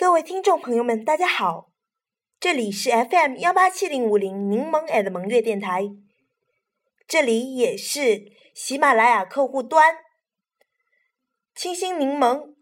[0.00, 1.70] 各位听众朋友们，大家好，
[2.40, 5.90] 这里是 FM 幺八七零五零柠檬 at 萌月电台，
[7.06, 9.94] 这里也是喜马拉雅客户端，
[11.54, 12.54] 清新柠檬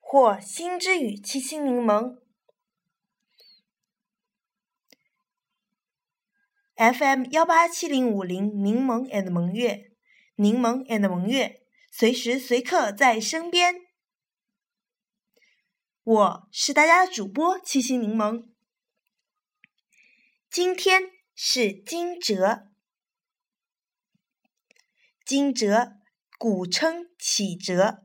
[0.00, 2.16] 或心之语清新柠檬
[6.74, 9.92] ，FM 幺八七零五零柠檬 at 萌月，
[10.34, 11.62] 柠檬 at 萌月，
[11.92, 13.81] 随时随刻在身边。
[16.04, 18.48] 我是大家的主播七星柠檬，
[20.50, 22.66] 今天是惊蛰，
[25.24, 26.00] 惊蛰
[26.38, 28.02] 古称启蛰，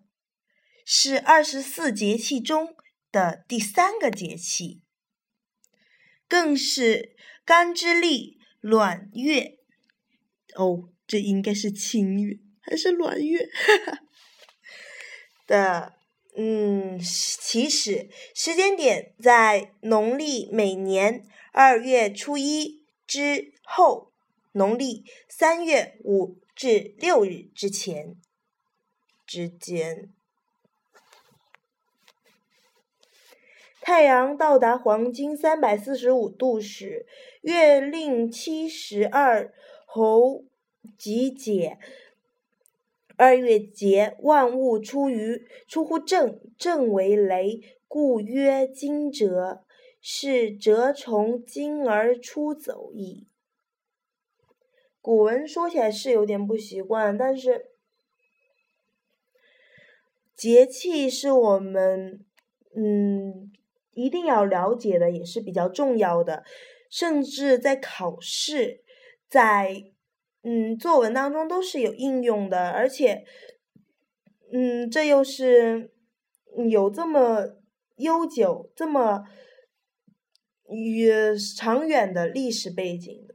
[0.86, 2.76] 是二十四节气中
[3.12, 4.84] 的第三个节气，
[6.27, 9.58] 更是干支历卵月。
[10.54, 13.50] 哦，这应该是清月还是卵月？
[15.48, 15.97] 的。
[16.40, 24.12] 嗯，起始时间点在农历每年二月初一之后，
[24.52, 28.15] 农历三月五至六日之前
[29.26, 30.13] 之间。
[33.82, 37.08] 太阳到达黄金三百四十五度时，
[37.41, 39.52] 月令七十二
[39.88, 40.43] 候
[40.99, 41.80] 集解。
[43.18, 49.63] 二月节，万物出于出乎正，正为雷，故曰惊蛰。
[49.99, 53.27] 是蛰从惊而出走矣。
[55.01, 57.71] 古文说起来是有点不习惯，但是
[60.34, 62.24] 节气是我们
[62.74, 63.52] 嗯
[63.91, 66.46] 一定要了解的，也是比较重要的，
[66.90, 68.84] 甚至在考试
[69.28, 69.91] 在。
[70.50, 73.25] 嗯，作文当中都是有应用的，而且，
[74.53, 75.91] 嗯，这又是
[76.69, 77.57] 有这么
[77.97, 79.25] 悠久、这么
[80.69, 81.12] 与
[81.57, 83.28] 长远的历史背景，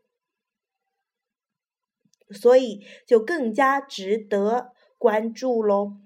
[2.30, 5.98] 所以就更加值得关注喽。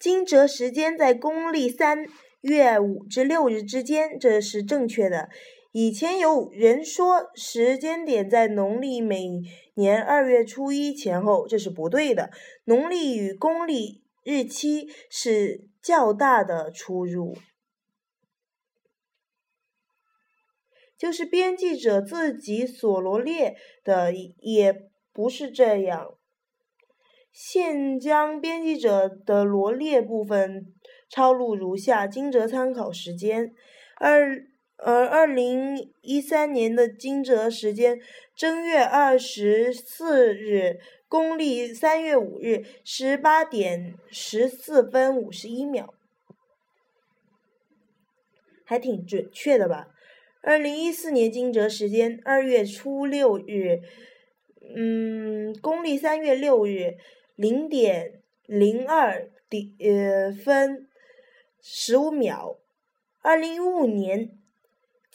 [0.00, 2.04] 惊蛰时间在公历三
[2.40, 5.28] 月五至六日之间，这是正确的。
[5.78, 9.42] 以前有人说时间点在农历每
[9.74, 12.30] 年二月初一前后，这是不对的。
[12.64, 17.36] 农历与公历日期是较大的出入，
[20.96, 26.14] 就是编辑者自己所罗列的也不是这样。
[27.30, 30.72] 现将编辑者的罗列部分
[31.10, 33.52] 抄录如下：惊蛰参考时间
[33.96, 34.46] 二。
[34.78, 37.98] 而二零一三年的惊蛰时间，
[38.36, 40.78] 正月二十四日，
[41.08, 45.94] 公历三月五日十八点十四分五十一秒，
[48.64, 49.88] 还挺准确的吧？
[50.42, 53.80] 二零一四年惊蛰时间，二月初六日，
[54.76, 56.96] 嗯，公历三月六日
[57.34, 60.86] 零点零二点呃分
[61.62, 62.58] 十五秒，
[63.22, 64.38] 二零一五年。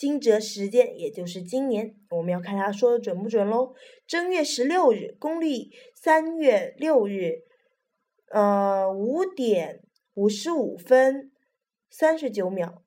[0.02, 3.76] 惊蛰时间，也就是今年，我们要看他说的准不准喽。
[4.08, 7.44] 正月十六日，公历三月六日，
[8.32, 9.84] 呃，五点
[10.16, 11.32] 五十五分
[11.88, 12.82] 三十九秒。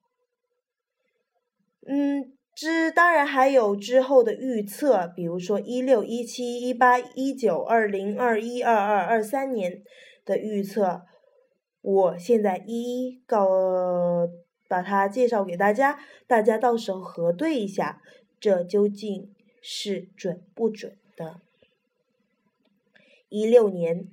[1.87, 9.85] 嗯，之当然还有之后的预测，比如说一六、一七、一八、一九、二零、二一、二二、二三年
[10.25, 11.03] 的预测，
[11.81, 13.49] 我现在一一告。
[14.75, 18.03] 把它介绍给大家，大家到时候核对一下，
[18.41, 21.41] 这究竟是准不准的？
[23.29, 24.09] 一六年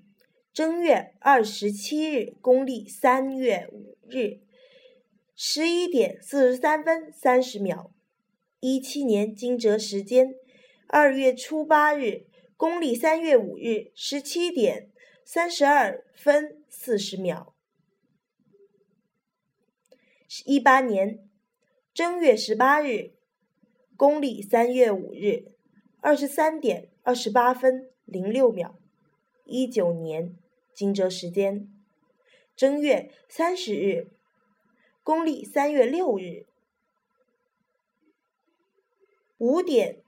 [0.53, 4.41] 正月二十七日，公历三月五日，
[5.35, 7.91] 十一点四十三分三十秒。
[8.59, 10.35] 一七年惊蛰时间
[10.85, 14.91] 二月初八日，公历三月五日，十七点
[15.25, 17.55] 三十二分四十秒。
[20.45, 21.27] 一八年
[21.93, 23.11] 正月十八日，
[23.97, 25.51] 公历三月五日，
[25.99, 28.79] 二十三点二十八分零六秒。
[29.43, 30.37] 一九年
[30.73, 31.69] 惊蛰时间
[32.55, 34.09] 正月三十日，
[35.03, 36.45] 公历三月六日，
[39.37, 40.01] 五点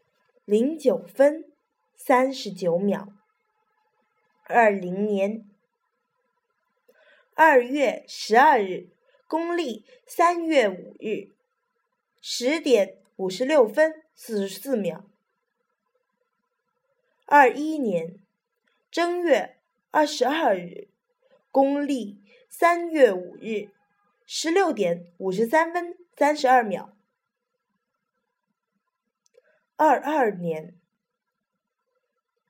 [0.46, 1.52] 零九分
[1.98, 3.10] 三十九秒。
[4.46, 5.46] 二零年
[7.34, 8.93] 二月十二日。
[9.34, 11.32] 公历三月五日
[12.22, 15.10] 十点五十六分四十四秒。
[17.26, 18.20] 二一年
[18.92, 19.58] 正月
[19.90, 20.88] 二十二日，
[21.50, 23.72] 公历三月五日
[24.28, 26.96] 十六点五十三分三十二秒。
[29.76, 30.76] 二二年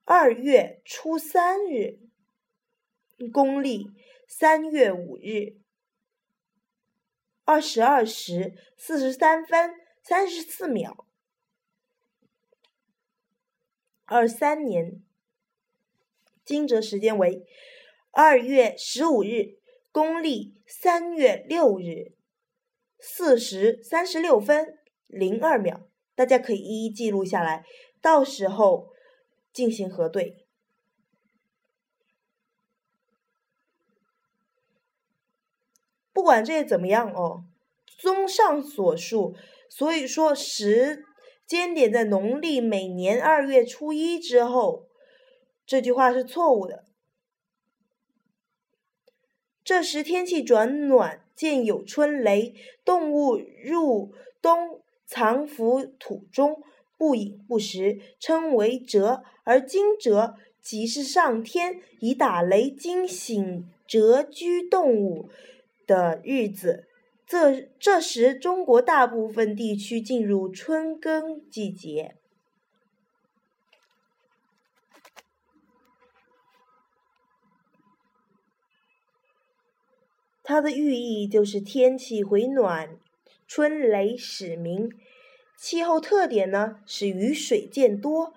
[0.03, 1.97] 二月初三日，
[3.31, 3.89] 公历
[4.27, 5.62] 三月五日
[7.53, 11.05] 二十二时四十三分三十四秒。
[14.05, 15.03] 二三年，
[16.43, 17.45] 惊蛰时间为
[18.09, 19.59] 二月十五日，
[19.91, 22.13] 公历三月六日
[22.99, 25.87] 四时三十六分零二秒。
[26.15, 27.63] 大家可以一一记录下来，
[28.01, 28.91] 到时候
[29.51, 30.42] 进行核对。
[36.23, 37.43] 不管这怎么样哦，
[37.99, 39.35] 综上所述，
[39.67, 41.03] 所以说时
[41.45, 44.87] 间点在农历每年二月初一之后，
[45.65, 46.85] 这句话是错误的。
[49.65, 52.55] 这时天气转暖，见有春雷，
[52.85, 54.81] 动物入冬。
[55.05, 56.63] 藏伏土中，
[56.97, 59.21] 不饮不食，称为蛰。
[59.43, 65.29] 而惊蛰即是上天以打雷惊醒蛰居动物
[65.85, 66.87] 的日子。
[67.25, 72.15] 这这时，中国大部分地区进入春耕季节。
[80.43, 82.99] 它的寓意就是天气回暖。
[83.47, 84.89] 春雷始鸣，
[85.57, 88.33] 气候特点呢是雨水渐多，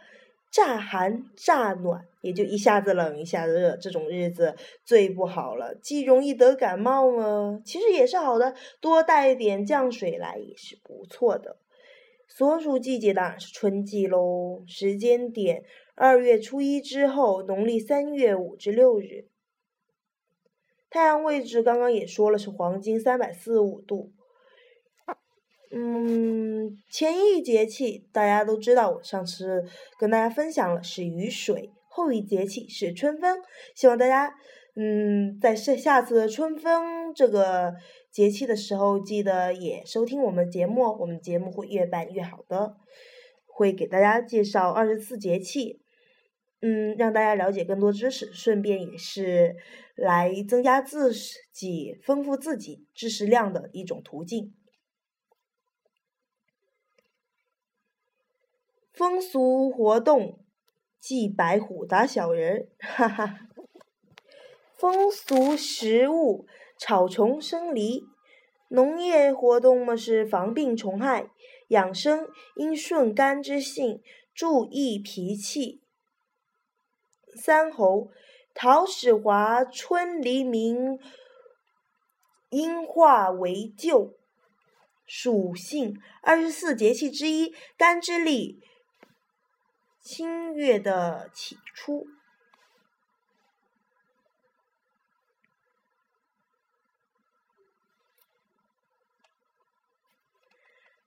[0.51, 11.59] 乍寒乍暖，也就一下子冷一下子热，这种日子最不好了，既容易得感冒嘛，其实也是好的，多带一点降水来也是不错的。
[12.29, 15.63] 所属季节当然是春季喽，时间点
[15.95, 19.29] 二月初一之后，农历三月五至六日，
[20.91, 24.13] 太阳位置刚刚也说了是黄金三百四十五度。
[25.73, 29.65] 嗯，前一节气大家都知道，我上次
[29.99, 33.39] 跟大家分享了是雨水，后一节气是春分。
[33.75, 34.35] 希望大家
[34.75, 37.75] 嗯，在下下次春分这个
[38.11, 42.77] 节气的时候，记得也收听我们节目，我们节目会越办越好的，
[43.47, 45.81] 会给大家介绍二十四节气，
[46.61, 49.57] 嗯，让大家了解更多知识，顺便也是
[49.95, 51.11] 来增加自
[51.51, 54.55] 己、丰富自己知识量的一种途径。
[58.93, 60.39] 风俗活动，
[61.01, 63.41] 祭白虎打小人，哈哈。
[64.75, 66.47] 风俗食物，
[66.77, 68.05] 草虫生梨。
[68.69, 71.31] 农业活动嘛是防病虫害，
[71.69, 74.03] 养生应顺肝之性，
[74.35, 75.81] 注意脾气。
[77.37, 78.11] 三候，
[78.55, 80.99] 陶始华春黎明，
[82.51, 84.17] 应化为旧。
[85.07, 88.61] 属性二十四节气之一，干支历。
[90.07, 92.07] 清月的起初，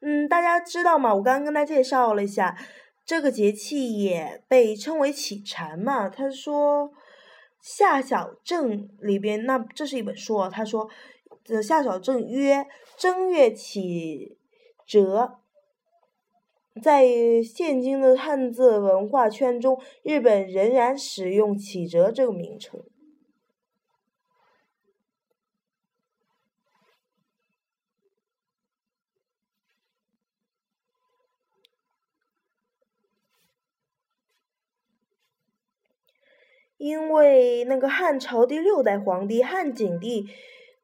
[0.02, 1.16] 嗯，大家知道吗？
[1.16, 2.58] 我刚刚跟大家介绍了一下，
[3.06, 6.10] 这个节气也被称为启蝉嘛。
[6.10, 6.92] 他说，
[7.62, 10.50] 夏小正里边，那这是一本书啊。
[10.50, 10.90] 他说，
[11.64, 14.38] 夏小正曰：正月起
[14.86, 15.40] 蛰。
[16.82, 17.06] 在
[17.44, 22.82] 现今的汉字文化圈中，日本仍然使用“启蛰”这个名称，
[36.78, 40.28] 因为那个汉朝第六代皇帝汉景帝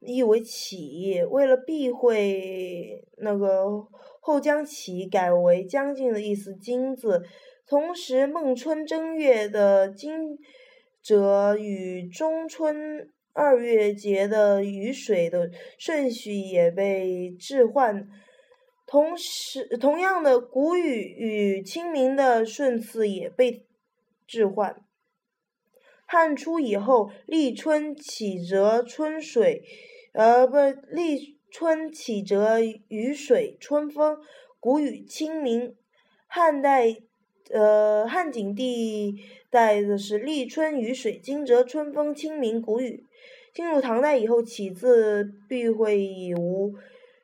[0.00, 3.86] 意为启，为了避讳那个。
[4.26, 7.22] 后将其改为将近的意思“金”字，
[7.64, 10.36] 同时孟春正月的惊
[11.00, 18.08] 蛰与中春二月节的雨水的顺序也被置换，
[18.84, 23.64] 同时同样的谷雨与清明的顺次也被
[24.26, 24.82] 置换。
[26.04, 29.62] 汉初以后，立春起蛰春水，
[30.14, 30.56] 呃，不
[30.90, 31.35] 立。
[31.58, 34.18] 春起蛰，雨水春风，
[34.60, 35.74] 谷雨清明。
[36.26, 36.94] 汉代，
[37.48, 39.14] 呃，汉景帝
[39.48, 43.06] 代的是立春雨水，惊蛰春风清明谷雨。
[43.54, 46.74] 进入唐代以后，起字避讳已无，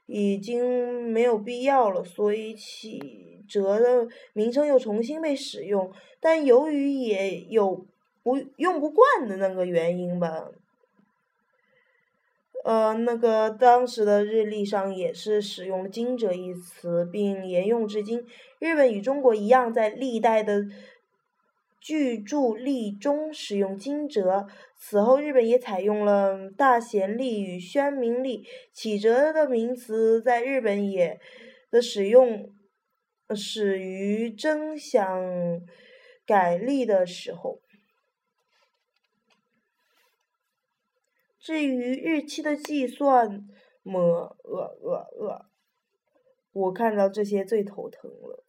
[0.06, 5.92] 已经没有必要了，所以起折的名称又重新被使用。
[6.20, 7.84] 但由于也有
[8.22, 10.50] 不用不惯的那个原因吧。
[12.64, 18.24] 呃，那个当时的日历上也是使用“惊蛰”一词，并沿用至今。
[18.60, 20.62] 日本与中国一样，在历代的
[21.80, 24.46] 巨著历中使用“惊蛰”。
[24.78, 28.44] 此后，日本也采用了“大贤历”与“宣明历”。
[28.72, 31.18] 启蛰的名词在日本也
[31.70, 32.48] 的使用
[33.34, 35.04] 始于征想
[36.24, 37.61] 改历的时候。
[41.42, 43.44] 至于日期的计算，
[43.82, 44.00] 么
[44.44, 45.46] 呃呃呃，
[46.52, 48.44] 我看到这些最头疼了。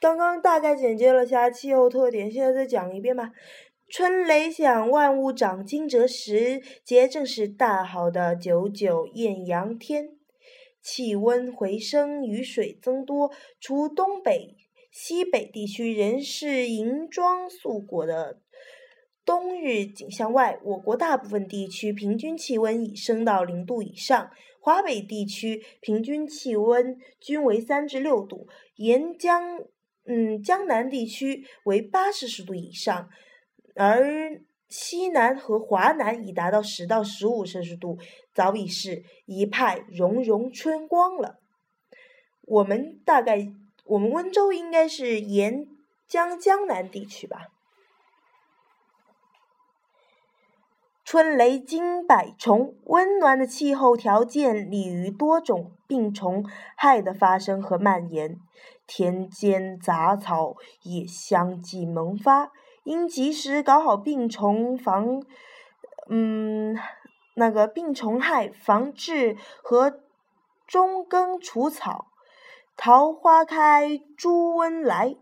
[0.00, 3.32] 刚刚大概简介了下气候特点，现在再讲一遍吧。
[3.90, 10.23] 春雷响，万物长，惊蛰时节正是大好的九九艳阳天。
[10.84, 13.32] 气温回升，雨水增多。
[13.58, 14.54] 除东北、
[14.92, 18.40] 西北地区仍是银装素裹的
[19.24, 24.30] 冬日景象外，我国大部分地区平均气温已升到零度以上。
[24.60, 29.60] 华北地区平均气温均为三至六度，沿江
[30.06, 33.08] 嗯江南地区为八摄氏度以上，
[33.74, 34.42] 而。
[34.68, 37.98] 西南和华南已达到十到十五摄氏度，
[38.32, 41.38] 早已是一派融融春光了。
[42.42, 43.52] 我们大概，
[43.84, 45.66] 我们温州应该是沿
[46.08, 47.48] 江江南地区吧。
[51.04, 56.44] 春雷惊百虫，温暖的气候条件利于多种病虫
[56.76, 58.36] 害的发生和蔓延，
[58.86, 62.50] 田间杂草也相继萌发。
[62.84, 65.22] 应及时搞好病虫防，
[66.08, 66.78] 嗯，
[67.34, 70.00] 那个病虫害防治和
[70.66, 72.06] 中耕除草。
[72.76, 75.16] 桃花开，猪瘟来。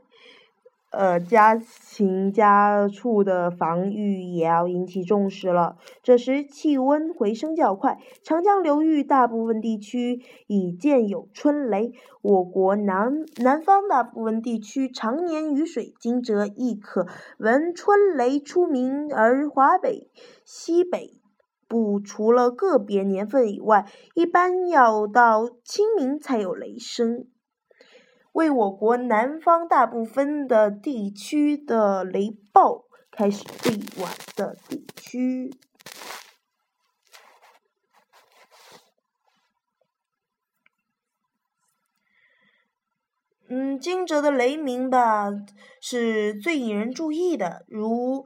[0.92, 5.78] 呃，家禽家畜的防御也要引起重视了。
[6.02, 11.92] 这时气温回升较快，长江流域大部分地区已见有春雷。
[12.20, 17.06] 我国南南方大部分地区常年雨水，惊蛰亦可
[17.38, 19.12] 闻春雷出鸣。
[19.14, 20.11] 而华北、
[20.44, 21.14] 西北
[21.66, 27.26] 部除了个别年份以外，一般要到清明才有雷声。
[28.32, 33.72] 为我国南方大部分的地区的雷暴开始最
[34.02, 35.54] 晚的地区，
[43.48, 45.28] 嗯，惊蛰的雷鸣吧
[45.80, 48.24] 是最引人注意的，如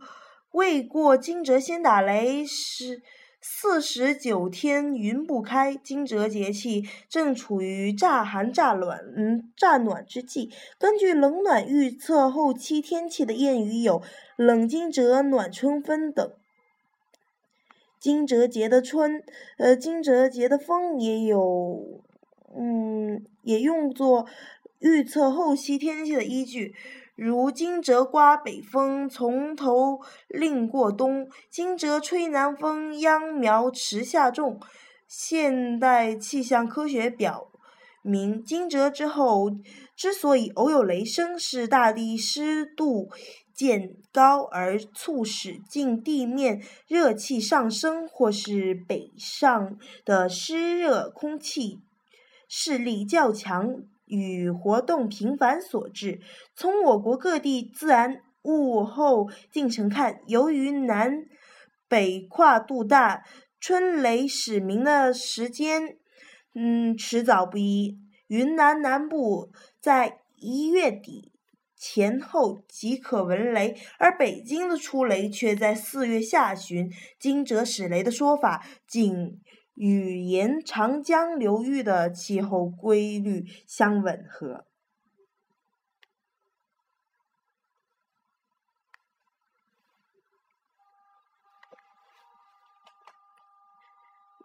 [0.53, 3.03] 未过惊蛰先打雷是。
[3.49, 10.51] 四十九天云不开，惊蛰节气正处于乍寒乍暖、嗯乍暖之际。
[10.81, 14.03] 根据冷暖预测后期天气的谚语有
[14.37, 16.33] “冷惊蛰，暖春分”等。
[18.01, 19.23] 惊蛰节的春，
[19.59, 22.03] 呃，惊蛰节的风也有，
[22.59, 24.27] 嗯，也用作
[24.81, 26.75] 预测后期天气的依据。
[27.17, 34.61] 如惊蛰刮北风，从头令过冬；惊蛰吹南风，秧苗迟下种。
[35.09, 37.51] 现代气象科学表
[38.03, 39.51] 明，惊蛰之后
[39.97, 43.09] 之所以偶有雷声，是大地湿度
[43.55, 51.81] 渐高而促使近地面热气上升，或是北上的湿热空气
[52.47, 53.77] 势力较强。
[54.07, 56.21] 与活动频繁所致。
[56.55, 61.27] 从我国各地自然物候进程看，由于南
[61.89, 63.25] 北跨度大，
[63.61, 65.97] 春雷始鸣的时间
[66.55, 67.99] 嗯迟早不一。
[68.29, 71.33] 云南南部在一月底
[71.77, 76.91] 前后即可闻雷，而北京的出雷却在四月下旬。
[77.19, 79.41] 惊蛰始雷的说法，仅。
[79.77, 84.67] 与沿长江流域的气候规律相吻合。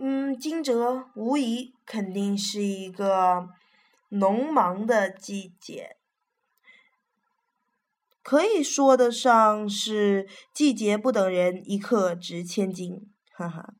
[0.03, 3.49] 嗯，惊蛰无疑肯定是一个
[4.09, 5.97] 农忙的季节，
[8.23, 13.75] 可以说得上是季节不等人，一刻值千金，哈哈。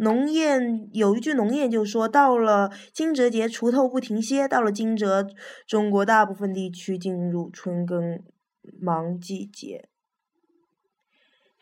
[0.00, 5.28] 农谚有一句农谚就说：“到了惊蛰节，锄头不停歇。”到了惊蛰，
[5.66, 8.22] 中国大部分地区进入春耕
[8.80, 9.90] 忙季节。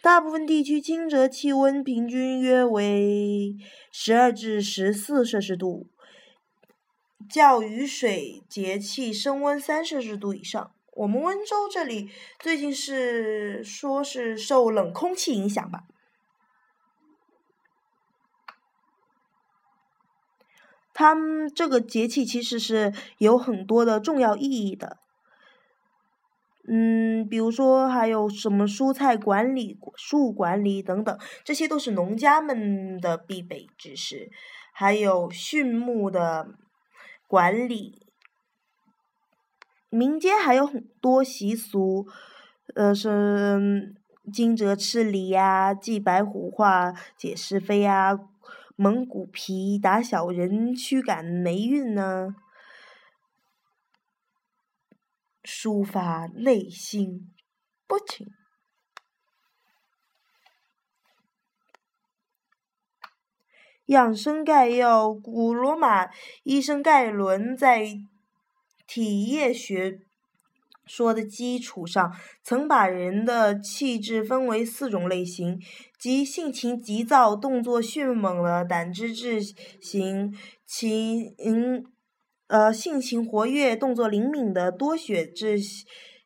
[0.00, 3.56] 大部分地区惊蛰气温平均约为
[3.90, 5.88] 十二至十四摄氏度，
[7.28, 10.70] 较雨水节气升温三摄氏度以上。
[10.92, 15.88] 我们温州这里最近是说是受冷空气影响吧？
[20.98, 24.96] 它们这个节气其实是有很多的重要意义的。
[26.68, 34.28] 嗯，比如说还有什么蔬菜管理、树管理等等，这些都是农家们的必备知识。
[34.72, 36.48] 还有畜牧的
[37.28, 38.02] 管理。
[39.90, 42.08] 民间还有很多习俗，
[42.74, 43.94] 呃，是
[44.32, 48.18] 惊蛰吃梨呀、祭白虎画、解是非呀、
[48.80, 52.36] 蒙古皮、打小人、驱赶霉运呢，
[55.42, 57.34] 抒发内心
[57.88, 58.28] 不情。
[63.86, 66.10] 养生概要：古罗马
[66.44, 67.98] 医生盖伦在。
[68.86, 70.00] 体液学
[70.88, 75.60] 说的基础上，曾把人的气质分为四种类型，
[76.00, 79.40] 即性情急躁、动作迅猛的胆汁质
[79.80, 80.34] 型，
[80.66, 81.34] 情
[82.48, 85.58] 呃性情活跃、动作灵敏的多血质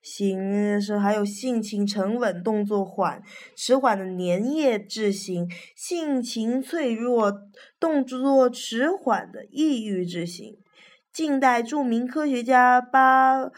[0.01, 3.23] 型，是还有性情沉稳、动作缓
[3.57, 7.33] 迟缓的粘液质型，性情脆弱、
[7.81, 10.57] 动作迟缓的抑郁质型。
[11.13, 13.51] 近代著名科学家巴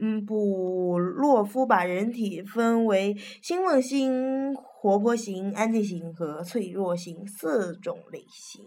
[0.00, 8.64] 嗯甫洛夫把人体分为兴奋型、活泼型、安静型和脆弱型四种类型，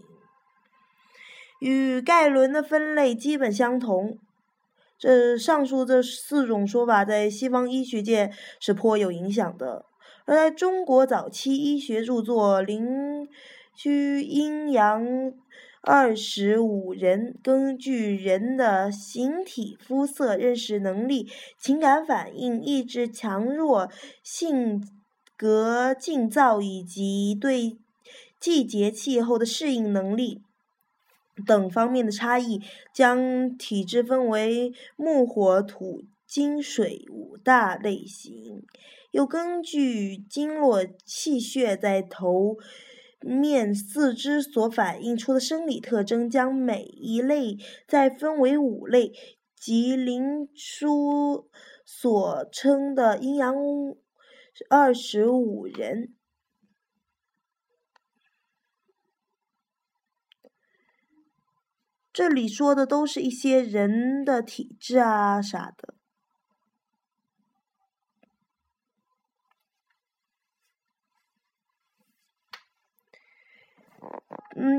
[1.60, 4.18] 与盖伦的分类基本相同。
[4.98, 9.86] 这上述这四种说法在西方医学界是颇有影响的，
[10.26, 13.28] 而在中国早期医学著作《灵
[13.76, 15.04] 虚阴阳》。
[15.90, 23.90] 二十五人根据人的形体、肤色、认识能力、情感反应、意志强弱、
[24.22, 24.86] 性
[25.38, 27.78] 格静躁以及对
[28.38, 30.42] 季节气候的适应能力
[31.46, 32.62] 等方面的差异，
[32.94, 38.62] 将体质分为木、火、土、金、水五大类型，
[39.12, 42.58] 又根据经络、气血在头。
[43.28, 49.12] 面四肢所反映出的生理特征，将每一类再分为五类，
[49.56, 51.50] 即灵书
[51.86, 53.54] 所称的阴阳
[54.70, 56.14] 二十五人。
[62.14, 65.97] 这里说的都是一些人的体质啊啥的。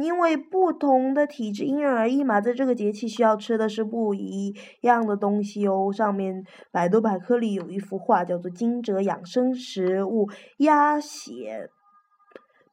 [0.03, 5.93] 因为不同的体质因人而异嘛，在这个节气需要吃的是不一样的东西哦。
[5.93, 11.71] 上面百度百科里有一幅画，叫做“惊蛰养生食物鸭血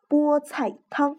[0.08, 1.18] 菠菜汤”。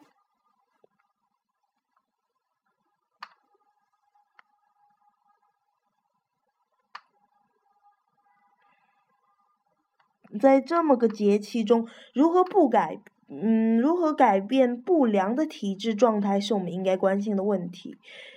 [10.41, 13.01] 在这么个节气中，如何不改？
[13.29, 17.97] 嗯，如何改变不良的体质状态是我们应该关心的问题。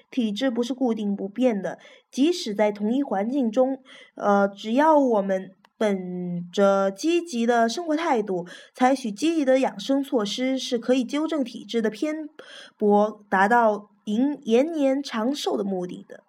[0.10, 1.78] 体质不是固定不变的，
[2.10, 3.78] 即使在同一环境中，
[4.16, 12.28] 呃，只要我们本着积极的生活态度，采取积极的养生措施，是可以纠正体质的偏
[12.78, 16.24] 颇，达到延延年长寿的目的的。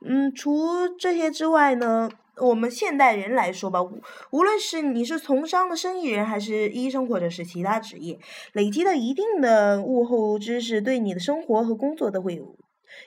[0.00, 2.08] 嗯，除这些之外呢？
[2.36, 3.80] 我们现代人来说吧，
[4.30, 8.18] 无论是你是从商的生意人，还是医生，或者是其他职业，
[8.52, 12.56] 累积到一定的物候知识，对你的生活和工作都会有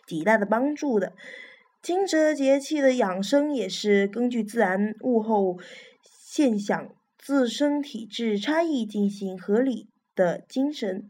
[0.06, 1.14] 极大的帮助的。
[1.82, 5.58] 惊蛰节气的养生也是根据自然物候
[6.02, 11.10] 现象、自身体质差异进行合理的精神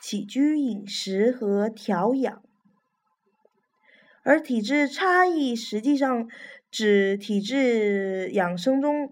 [0.00, 2.42] 起居饮食和调养，
[4.22, 6.28] 而体质差异实际上。
[6.72, 9.10] 指体质养生中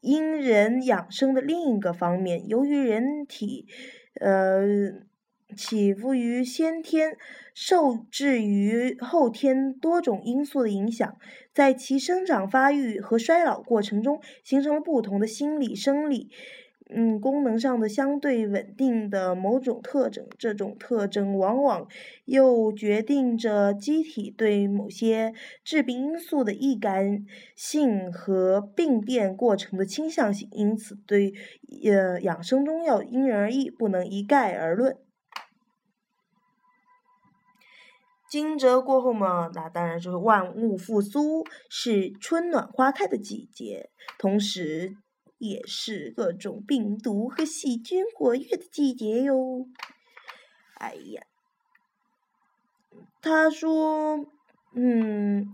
[0.00, 2.48] 因人养生的另一个方面。
[2.48, 3.66] 由于人体，
[4.18, 4.64] 呃，
[5.54, 7.18] 起伏于先天，
[7.52, 11.18] 受制于后天多种因素的影响，
[11.52, 16.30] 在其生长发育和衰老过程中，形成了不同的心理生理。
[16.94, 21.88] 嗯，功能上的相对稳定的某种特征，这种特征往往
[22.24, 25.32] 又决定着机体对某些
[25.64, 27.24] 致病因素的易感
[27.56, 30.48] 性和病变过程的倾向性。
[30.52, 31.32] 因此，对
[31.84, 34.96] 呃养生中药因人而异，不能一概而论。
[38.30, 44.96] 惊蛰过后嘛，那当然就是万物复苏，是春暖花开的季节，同时
[45.42, 49.66] 也是各种病毒和细菌活跃的季节哟。
[50.78, 51.22] 哎呀，
[53.20, 54.24] 他说，
[54.76, 55.48] 嗯，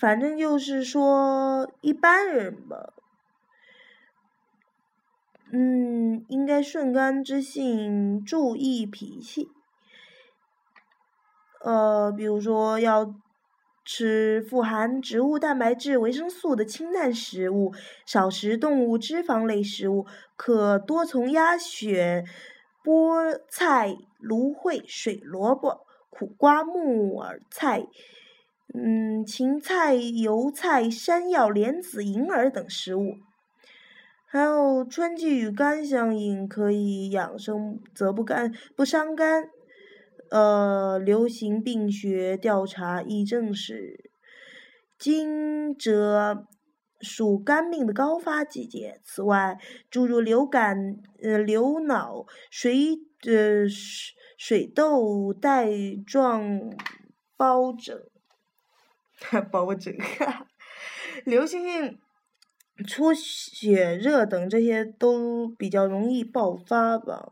[0.00, 2.92] 反正就是说一般人吧，
[5.52, 9.48] 嗯，应该顺肝之性，注意脾气。
[11.60, 13.14] 呃，比如说要
[13.84, 17.72] 吃富含植物蛋白质、维生素的清淡食物，
[18.06, 22.24] 少食动物脂肪类食物，可多从鸭血、
[22.84, 27.86] 菠菜、芦荟、水萝卜、苦瓜、木耳菜、
[28.72, 33.16] 嗯芹菜、油菜、山药、莲子、银耳等食物。
[34.26, 39.50] 还有春季与肝相应，可以养生，则不肝不伤肝。
[40.32, 44.10] 呃，流行病学调查已证实，
[44.98, 46.46] 惊蛰
[47.02, 48.98] 属肝病的高发季节。
[49.04, 49.58] 此外，
[49.90, 53.68] 诸如流感、呃流脑、水呃
[54.38, 55.68] 水痘带
[56.06, 56.70] 状
[57.36, 58.02] 疱疹、
[59.52, 59.94] 包疹、
[61.26, 61.98] 流行性
[62.86, 67.28] 出血热等这些都比较容易爆发吧。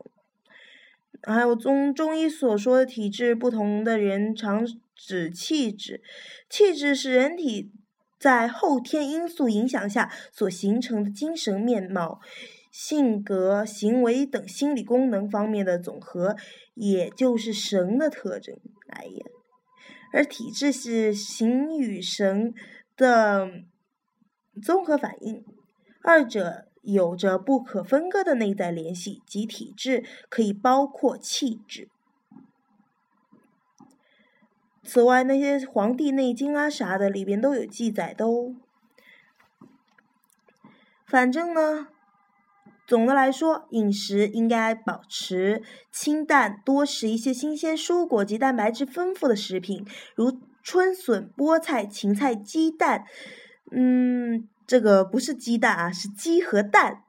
[1.23, 6.01] 还有中中医所说的体质不同的人，常指气质。
[6.49, 7.71] 气质是人体
[8.19, 12.19] 在后天因素影响下所形成的精神面貌、
[12.71, 16.35] 性格、行为等心理功能方面的总和，
[16.73, 18.57] 也就是神的特征。
[18.87, 19.25] 哎呀，
[20.11, 22.53] 而体质是形与神
[22.97, 23.47] 的
[24.61, 25.45] 综合反应，
[26.01, 26.70] 二者。
[26.81, 31.89] 有着不可分割的内在联系，即体质可以包括气质。
[34.83, 38.55] 此外，那些《黄帝内经》啊啥的里边都有记载的哦。
[41.05, 41.87] 反正呢，
[42.87, 53.05] 总的来说，饮食应该保持清淡，多食一些新鲜蔬果及蛋白质丰富的食品，如春笋、菠菜、芹菜、鸡蛋，
[53.71, 54.47] 嗯。
[54.71, 57.03] 这个不是鸡蛋啊，是鸡和蛋，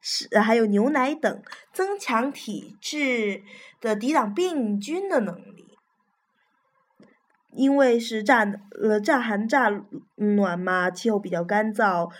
[0.00, 1.40] 是还有牛奶等，
[1.72, 3.44] 增强体质
[3.80, 5.64] 的抵挡病菌的能力。
[7.52, 8.44] 因为是乍
[8.82, 9.70] 呃乍寒乍
[10.16, 12.10] 暖嘛，气候比较干燥，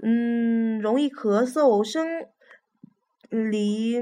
[0.00, 1.82] 嗯，容易咳嗽。
[1.82, 2.06] 生
[3.30, 3.96] 理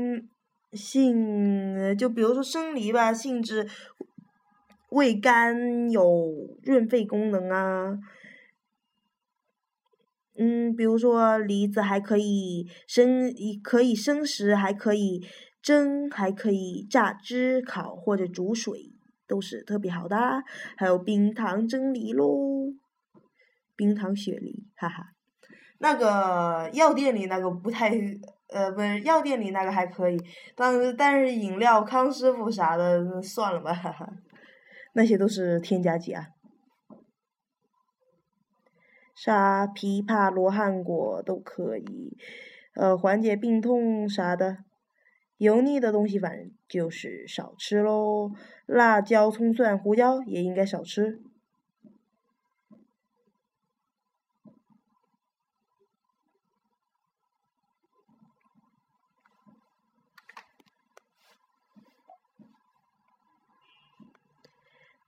[0.75, 3.67] 性就比如说生理吧，性质
[4.91, 6.05] 味甘，有
[6.63, 7.99] 润肺功能啊。
[10.39, 15.27] 嗯，比如说梨子还可以生，可以生食，还可以
[15.61, 18.93] 蒸，还可以榨汁、烤或者煮水，
[19.27, 20.17] 都是特别好的。
[20.77, 22.73] 还有冰糖蒸梨喽，
[23.77, 25.07] 冰糖雪梨，哈哈。
[25.81, 27.91] 那个药店里那个不太，
[28.49, 30.21] 呃，不是药店里那个还可以，
[30.55, 34.09] 但是但是饮料康师傅啥的算了吧，哈哈，
[34.95, 36.25] 那些都是添加剂啊。
[39.21, 42.17] 啥枇杷、罗汉果都可以，
[42.75, 44.59] 呃，缓解病痛啥的。
[45.39, 48.31] 油腻的东西反正就是少吃喽，
[48.65, 51.21] 辣椒、葱蒜、胡椒也应该少吃。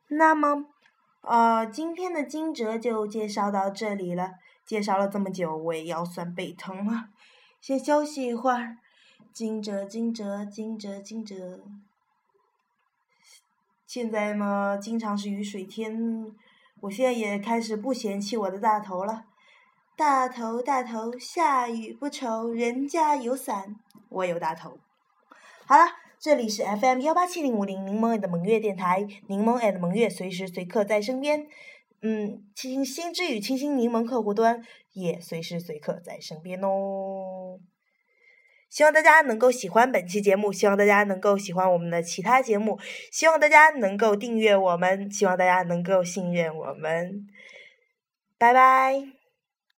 [0.08, 0.79] 那么。
[1.22, 4.34] 呃，今天的惊蛰就介绍到这里了。
[4.64, 7.08] 介绍了这么久，我也腰酸背疼了，
[7.60, 8.78] 先休息一会儿。
[9.32, 11.60] 惊蛰，惊蛰，惊蛰，惊蛰。
[13.86, 16.32] 现在嘛，经常是雨水天，
[16.80, 19.24] 我现在也开始不嫌弃我的大头了。
[19.96, 23.76] 大头，大头，下雨不愁，人家有伞，
[24.08, 24.78] 我有大头。
[25.66, 25.99] 好了。
[26.20, 31.46] 这里是 FM 幺八七零五零柠檬的萌月电台，柠檬 and 萌月随时随刻在身边。
[32.02, 37.58] 嗯，清新之语，清新柠檬客户端也随时随刻在身边哦。
[38.68, 42.78] 希望大家能够喜欢本期节目，希望大家能够喜欢我们的其他节目，
[43.10, 47.26] 希望大家能够订阅我们，希望大家能够信任我们。
[48.36, 49.19] 拜拜。